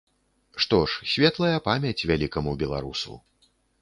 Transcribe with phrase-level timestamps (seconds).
[0.63, 3.13] Што ж, светлая памяць вялікаму беларусу.